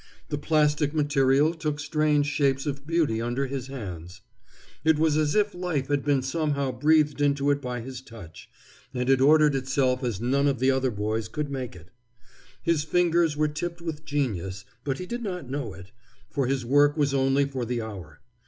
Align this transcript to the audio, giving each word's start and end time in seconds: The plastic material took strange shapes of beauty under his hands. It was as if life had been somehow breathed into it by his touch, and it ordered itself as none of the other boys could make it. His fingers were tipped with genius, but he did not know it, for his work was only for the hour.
The 0.29 0.37
plastic 0.39 0.95
material 0.95 1.53
took 1.53 1.79
strange 1.79 2.25
shapes 2.25 2.65
of 2.65 2.87
beauty 2.87 3.21
under 3.21 3.45
his 3.45 3.67
hands. 3.67 4.21
It 4.83 4.97
was 4.97 5.15
as 5.15 5.35
if 5.35 5.53
life 5.53 5.89
had 5.89 6.03
been 6.03 6.23
somehow 6.23 6.71
breathed 6.71 7.21
into 7.21 7.51
it 7.51 7.61
by 7.61 7.81
his 7.81 8.01
touch, 8.01 8.49
and 8.95 9.11
it 9.11 9.21
ordered 9.21 9.53
itself 9.53 10.03
as 10.03 10.19
none 10.19 10.47
of 10.47 10.57
the 10.57 10.71
other 10.71 10.89
boys 10.89 11.27
could 11.27 11.51
make 11.51 11.75
it. 11.75 11.91
His 12.63 12.83
fingers 12.83 13.37
were 13.37 13.47
tipped 13.47 13.79
with 13.79 14.03
genius, 14.03 14.65
but 14.83 14.97
he 14.97 15.05
did 15.05 15.21
not 15.21 15.47
know 15.51 15.75
it, 15.75 15.91
for 16.31 16.47
his 16.47 16.65
work 16.65 16.97
was 16.97 17.13
only 17.13 17.45
for 17.45 17.63
the 17.63 17.83
hour. 17.83 18.21